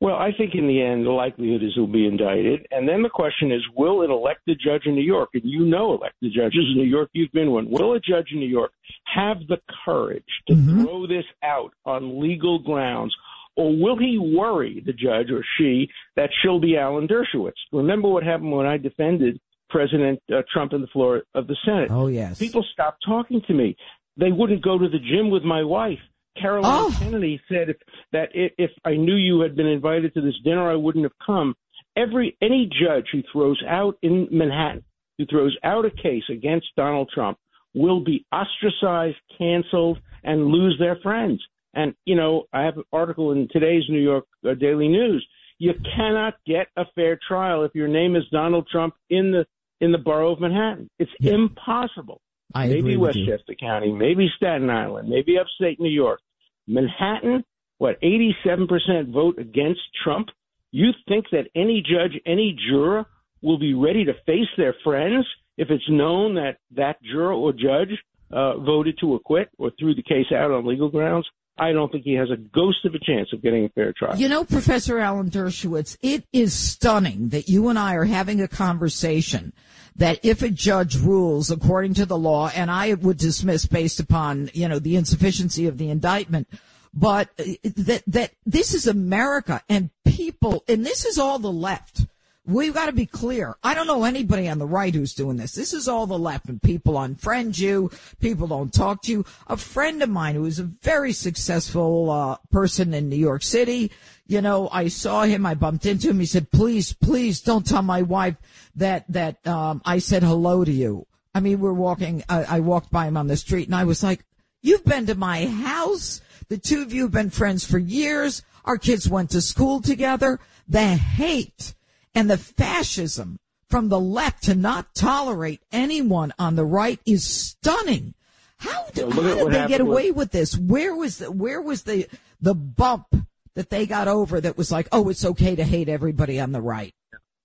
[0.00, 2.66] Well, I think in the end, the likelihood is he'll be indicted.
[2.70, 5.94] And then the question is, will an elected judge in New York, and you know
[5.94, 8.72] elected judges in New York, you've been one, will a judge in New York
[9.06, 10.82] have the courage to Mm-hmm.
[10.84, 13.14] throw this out on legal grounds?
[13.56, 17.52] Or will he worry, the judge or she, that she'll be Alan Dershowitz?
[17.72, 21.88] Remember what happened when I defended President uh, Trump in the floor of the Senate?
[21.90, 22.38] Oh, yes.
[22.38, 23.74] People stopped talking to me.
[24.18, 25.98] They wouldn't go to the gym with my wife.
[26.40, 26.96] Caroline Oh.
[26.98, 27.76] Kennedy said if,
[28.12, 31.18] that i- if I knew you had been invited to this dinner, I wouldn't have
[31.24, 31.54] come.
[31.96, 34.84] Every any judge who throws out in Manhattan,
[35.18, 37.38] who throws out a case against Donald Trump,
[37.74, 41.42] will be ostracized, canceled, and lose their friends.
[41.74, 45.26] And you know, I have an article in today's New York uh, Daily News.
[45.58, 49.46] You cannot get a fair trial if your name is Donald Trump in the
[49.80, 50.88] in the borough of Manhattan.
[50.98, 52.20] It's impossible
[52.56, 53.30] I maybe agree with you.
[53.30, 56.20] Westchester County, maybe Staten Island, maybe upstate New York.
[56.66, 57.44] Manhattan,
[57.78, 60.28] what, 87% vote against Trump?
[60.72, 63.04] You think that any judge, any juror
[63.42, 65.26] will be ready to face their friends
[65.58, 67.90] if it's known that that juror or judge
[68.32, 71.26] uh, voted to acquit or threw the case out on legal grounds?
[71.58, 74.16] I don't think he has a ghost of a chance of getting a fair trial.
[74.16, 78.48] You know, Professor Alan Dershowitz, it is stunning that you and I are having a
[78.48, 79.52] conversation
[79.96, 84.50] that if a judge rules according to the law, and I would dismiss based upon,
[84.52, 86.48] you know, the insufficiency of the indictment,
[86.92, 92.06] but uh, that, that this is America and people, and this is all the left.
[92.46, 93.56] We've got to be clear.
[93.64, 95.56] I don't know anybody on the right who's doing this.
[95.56, 97.90] This is all the left and people unfriend you.
[98.20, 99.24] People don't talk to you.
[99.48, 103.90] A friend of mine who is a very successful, uh, person in New York City,
[104.28, 106.20] you know, I saw him, I bumped into him.
[106.20, 108.36] He said, please, please don't tell my wife
[108.76, 111.04] that, that, um, I said hello to you.
[111.34, 114.04] I mean, we're walking, I, I walked by him on the street and I was
[114.04, 114.24] like,
[114.62, 116.20] you've been to my house.
[116.48, 118.42] The two of you have been friends for years.
[118.64, 120.38] Our kids went to school together.
[120.68, 121.74] The hate
[122.16, 128.14] and the fascism from the left to not tolerate anyone on the right is stunning.
[128.58, 130.56] How, do, how did they get happened with- away with this?
[130.56, 132.08] Where was the, where was the,
[132.40, 133.06] the bump
[133.54, 136.60] that they got over that was like, oh, it's okay to hate everybody on the
[136.60, 136.94] right?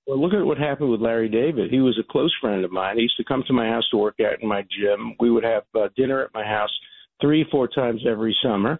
[0.07, 1.69] Well, look at what happened with Larry David.
[1.69, 2.95] He was a close friend of mine.
[2.95, 5.15] He used to come to my house to work out in my gym.
[5.19, 6.71] We would have uh, dinner at my house
[7.19, 8.79] three, four times every summer.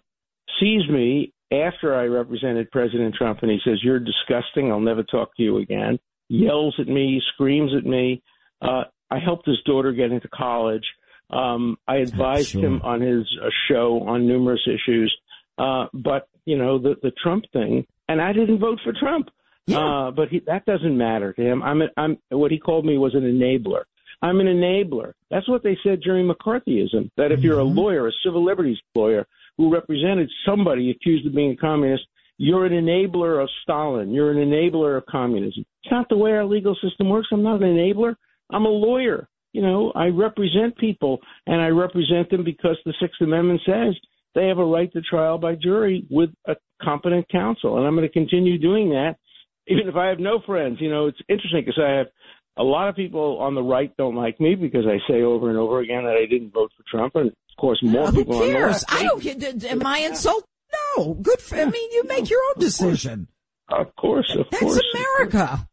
[0.58, 4.70] Sees me after I represented President Trump, and he says, "You're disgusting.
[4.72, 8.22] I'll never talk to you again." Yells at me, screams at me.
[8.62, 10.84] Uh, I helped his daughter get into college.
[11.30, 12.64] Um, I advised Sure.
[12.64, 15.14] him on his uh, show on numerous issues.
[15.58, 19.28] Uh, but you know the the Trump thing, and I didn't vote for Trump.
[19.66, 19.78] Yeah.
[19.78, 21.62] Uh, but he, that doesn't matter to him.
[21.62, 23.82] I'm, a, I'm what he called me was an enabler.
[24.20, 25.12] I'm an enabler.
[25.30, 27.10] That's what they said during McCarthyism.
[27.16, 31.52] That if you're a lawyer, a civil liberties lawyer who represented somebody accused of being
[31.52, 32.04] a communist,
[32.38, 34.10] you're an enabler of Stalin.
[34.10, 35.64] You're an enabler of communism.
[35.84, 37.28] It's not the way our legal system works.
[37.32, 38.14] I'm not an enabler.
[38.50, 39.28] I'm a lawyer.
[39.52, 43.94] You know, I represent people, and I represent them because the Sixth Amendment says
[44.34, 48.08] they have a right to trial by jury with a competent counsel, and I'm going
[48.08, 49.16] to continue doing that
[49.68, 50.78] even if I have no friends.
[50.80, 52.06] You know, it's interesting because I have
[52.56, 55.58] a lot of people on the right don't like me because I say over and
[55.58, 58.46] over again that I didn't vote for Trump, and of course more Who people on
[58.46, 58.84] the cares?
[58.88, 60.44] I don't Am I insult?
[60.96, 61.14] No.
[61.14, 63.28] Good for, I mean, you make your own decision.
[63.68, 64.82] Of course, of That's course.
[64.94, 65.68] America.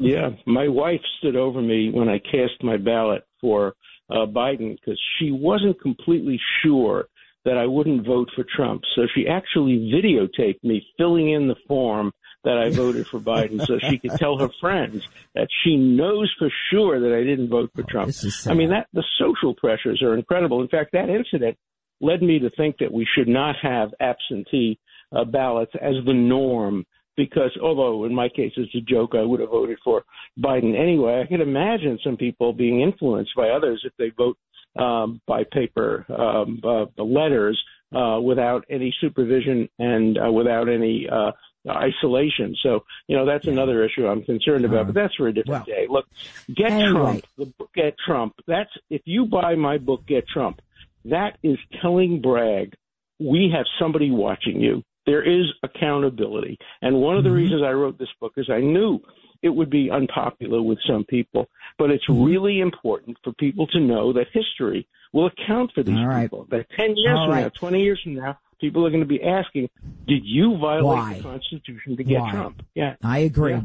[0.00, 3.74] Yeah, my wife stood over me when I cast my ballot for
[4.10, 7.06] uh, Biden because she wasn't completely sure
[7.44, 8.82] that I wouldn't vote for Trump.
[8.94, 12.12] So she actually videotaped me filling in the form
[12.44, 16.48] that I voted for Biden so she could tell her friends that she knows for
[16.70, 18.08] sure that I didn't vote for Trump.
[18.08, 20.62] this I mean, that the social pressures are incredible.
[20.62, 21.56] In fact, that incident
[22.00, 24.78] led me to think that we should not have absentee
[25.12, 26.86] uh, ballots as the norm.
[27.16, 30.04] Because although in my case it's a joke, I would have voted for
[30.38, 31.20] Biden anyway.
[31.20, 34.38] I can imagine some people being influenced by others if they vote
[34.78, 37.60] um, by paper um, uh, letters
[37.92, 41.32] uh, without any supervision and uh, without any uh,
[41.68, 42.54] isolation.
[42.62, 45.66] So, you know, that's another issue I'm concerned about, but that's for a different well,
[45.66, 45.86] day.
[45.88, 46.06] Look,
[46.54, 46.92] Get anyway.
[46.92, 50.60] Trump, the book Get Trump, that's, if you buy my book Get Trump,
[51.04, 52.74] that is telling Bragg,
[53.20, 54.82] we have somebody watching you.
[55.06, 56.58] There is accountability.
[56.82, 57.32] And one of the Mm-hmm.
[57.32, 59.00] reasons I wrote this book is I knew
[59.42, 61.46] it would be unpopular with some people,
[61.78, 62.24] but it's Mm-hmm.
[62.24, 66.30] really important for people to know that history will account for these All right.
[66.30, 66.46] people.
[66.50, 69.22] That 10 years All from now, 20 years from now, people are going to be
[69.22, 69.68] asking,
[70.06, 71.14] did you violate Why?
[71.14, 72.30] the Constitution to get Why?
[72.30, 72.62] Trump?
[72.74, 72.96] Yeah.
[73.02, 73.52] I agree.
[73.52, 73.62] Yeah.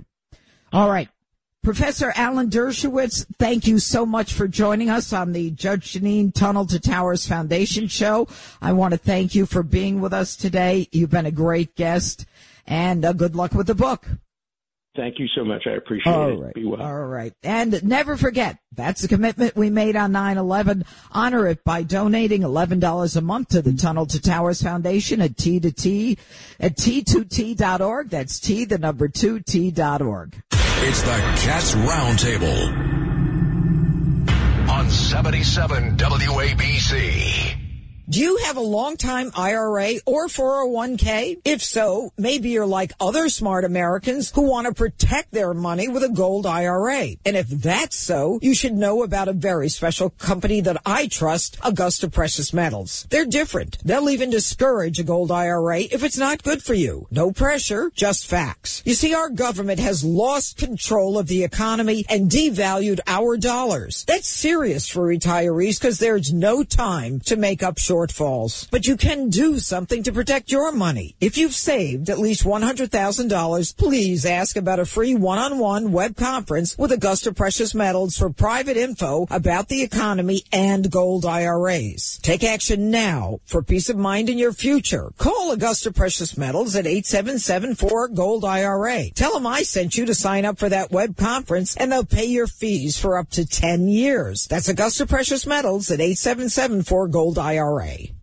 [0.71, 1.09] All right.
[1.63, 6.65] Professor Alan Dershowitz, thank you so much for joining us on the Judge Jeanine Tunnel
[6.65, 8.27] to Towers Foundation show.
[8.61, 10.89] I want to thank you for being with us today.
[10.91, 12.25] You've been a great guest
[12.67, 14.07] and uh, good luck with the book.
[14.95, 15.63] Thank you so much.
[15.65, 16.35] I appreciate All it.
[16.39, 16.53] right.
[16.53, 16.81] Be well.
[16.81, 17.33] All right.
[17.41, 20.85] And never forget, that's the commitment we made on 9-11.
[21.11, 25.59] Honor it by donating $11 a month to the Tunnel to Towers Foundation at T
[25.59, 26.19] to T,
[26.59, 28.09] at T2T.org.
[28.09, 30.43] That's T, the number two, T.org.
[30.51, 32.93] It's the Cats Roundtable
[34.69, 37.62] on 77 WABC.
[38.13, 41.41] Do you have a long-time IRA or 401k?
[41.45, 46.03] If so, maybe you're like other smart Americans who want to protect their money with
[46.03, 47.15] a gold IRA.
[47.25, 51.57] And if that's so, you should know about a very special company that I trust,
[51.63, 53.07] Augusta Precious Metals.
[53.09, 53.79] They're different.
[53.83, 57.07] They'll even discourage a gold IRA if it's not good for you.
[57.09, 58.83] No pressure, just facts.
[58.85, 64.05] You see, our government has lost control of the economy and devalued our dollars.
[64.07, 68.69] That's serious for retirees because there's no time to make up shortfalls.
[68.71, 71.15] But you can do something to protect your money.
[71.19, 76.91] If you've saved at least $100,000, please ask about a free one-on-one web conference with
[76.91, 82.19] Augusta Precious Metals for private info about the economy and gold IRAs.
[82.21, 85.11] Take action now for peace of mind in your future.
[85.17, 89.09] Call Augusta Precious Metals at 877-4-GOLD IRA.
[89.11, 92.25] Tell them I sent you to sign up for that web conference and they'll pay
[92.25, 94.47] your fees for up to 10 years.
[94.47, 98.22] That's Augusta Precious Metals at 877-4-GOLD IRA pray.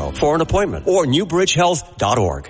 [0.09, 2.49] for an appointment or newbridgehealth.org.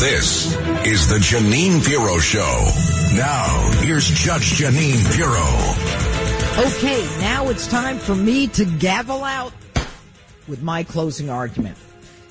[0.00, 0.54] This
[0.84, 3.16] is the Jeanine Pirro Show.
[3.16, 6.66] Now, here's Judge Jeanine Pirro.
[6.66, 9.52] Okay, now it's time for me to gavel out
[10.48, 11.78] with my closing argument.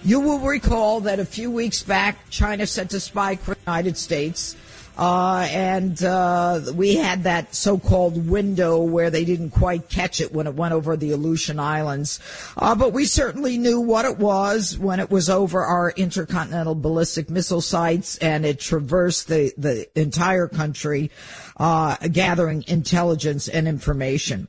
[0.04, 3.98] You will recall that a few weeks back, China sent a spy for the United
[3.98, 4.56] States.
[4.98, 10.48] Uh, and uh, we had that so-called window where they didn't quite catch it when
[10.48, 12.20] it went over the Aleutian Islands.
[12.58, 17.30] Uh, but we certainly knew what it was when it was over our intercontinental ballistic
[17.30, 21.12] missile sites and it traversed the, the entire country,
[21.58, 24.48] uh, gathering intelligence and information.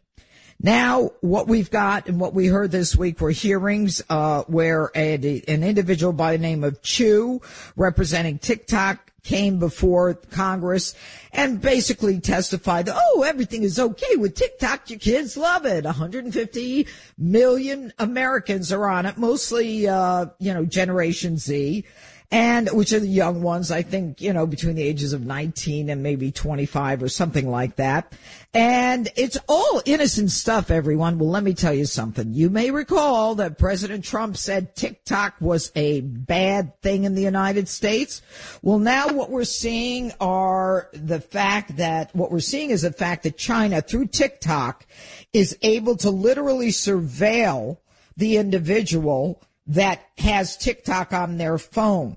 [0.58, 5.14] Now, what we've got and what we heard this week were hearings uh, where a,
[5.48, 7.42] an individual by the name of Chew,
[7.76, 10.94] representing TikTok, came before Congress
[11.32, 14.88] and basically testified, that oh, everything is okay with TikTok.
[14.88, 15.84] Your kids love it.
[15.84, 16.86] 150
[17.18, 21.84] million Americans are on it, mostly, uh, you know, Generation Z
[22.30, 25.88] and which are the young ones, I think, you know, between the ages of 19
[25.90, 28.12] and maybe 25 or something like that.
[28.52, 31.18] And it's all innocent stuff, everyone.
[31.18, 32.32] Well, let me tell you something.
[32.32, 37.68] You may recall that President Trump said TikTok was a bad thing in the United
[37.68, 38.22] States.
[38.62, 43.22] Well, now what we're seeing are the fact that what we're seeing is the fact
[43.22, 44.86] that China through TikTok
[45.32, 47.78] is able to literally surveil
[48.16, 52.16] the individual that has TikTok on their phone.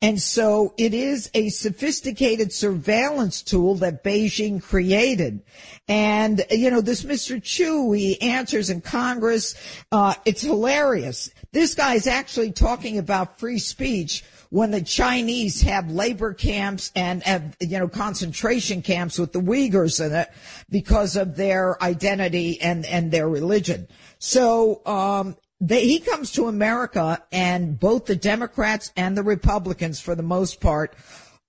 [0.00, 5.42] And so it is a sophisticated surveillance tool that Beijing created.
[5.88, 7.42] And, you know, this Mr.
[7.42, 9.56] Chew, he answers in Congress.
[9.90, 11.30] Uh, it's hilarious.
[11.50, 17.22] This guy is actually talking about free speech when the Chinese have labor camps and
[17.24, 20.28] have, you know, concentration camps with the Uyghurs in it
[20.70, 23.88] because of their identity and, and their religion.
[24.20, 30.14] So, um, they, he comes to America and both the Democrats and the Republicans, for
[30.14, 30.94] the most part,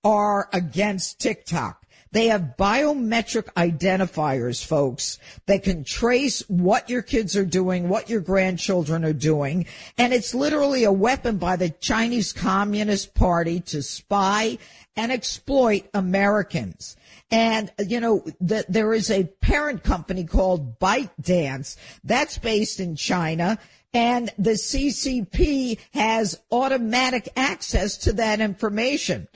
[0.02, 1.80] are against TikTok.
[2.12, 8.20] They have biometric identifiers, folks, that can trace what your kids are doing, what your
[8.20, 9.66] grandchildren are doing.
[9.96, 14.58] And it's literally a weapon by the Chinese Communist Party to spy
[14.96, 16.96] and exploit Americans.
[17.30, 23.56] And, you know, the, there is a parent company called ByteDance that's based in China
[23.92, 29.28] and the CCP has automatic access to that information.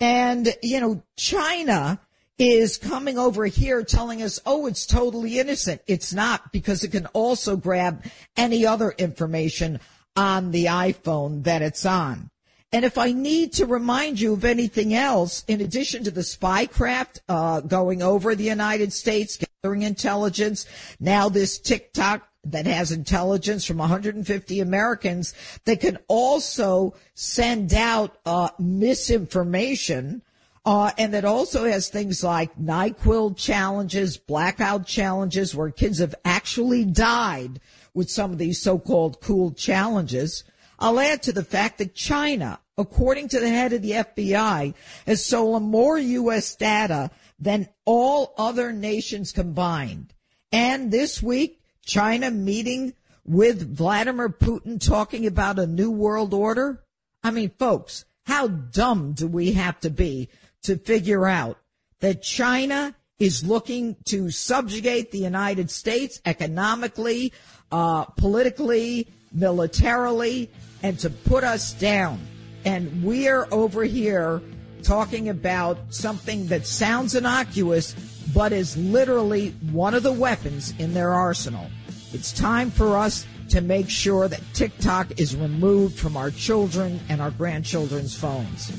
[0.00, 2.00] And, you know, China
[2.38, 5.82] is coming over here telling us, oh, it's totally innocent.
[5.86, 8.04] It's not because it can also grab
[8.36, 9.80] any other information
[10.14, 12.30] on the iPhone that it's on.
[12.70, 17.20] And if I need to remind you of anything else, in addition to the spycraft
[17.28, 20.66] uh, going over the United States, gathering intelligence,
[21.00, 25.34] now this TikTok that has intelligence from 150 Americans
[25.64, 30.22] that can also send out uh, misinformation
[30.68, 36.84] uh, and that also has things like NyQuil challenges, blackout challenges, where kids have actually
[36.84, 37.58] died
[37.94, 40.44] with some of these so-called cool challenges.
[40.78, 44.74] I'll add to the fact that China, according to the head of the FBI,
[45.06, 46.54] has stolen more U.S.
[46.54, 50.12] data than all other nations combined.
[50.52, 51.57] And this week,
[51.88, 52.92] China meeting
[53.24, 56.84] with Vladimir Putin talking about a new world order.
[57.22, 60.28] I mean, folks, how dumb do we have to be
[60.64, 61.58] to figure out
[62.00, 67.32] that China is looking to subjugate the United States economically,
[67.72, 70.50] uh, politically, militarily,
[70.82, 72.20] and to put us down.
[72.66, 74.42] And we're over here
[74.82, 77.94] talking about something that sounds innocuous,
[78.34, 81.66] but is literally one of the weapons in their arsenal.
[82.12, 87.20] It's time for us to make sure that TikTok is removed from our children and
[87.20, 88.72] our grandchildren's phones.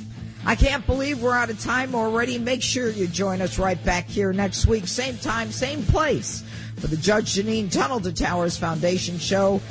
[0.45, 2.38] I can't believe we're out of time already.
[2.38, 6.43] Make sure you join us right back here next week, same time, same place,
[6.77, 9.61] for the Judge Jeanine Tunnel to Towers Foundation show.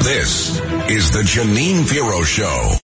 [0.00, 0.60] This
[0.90, 2.76] is the Jeanine Pirro Show.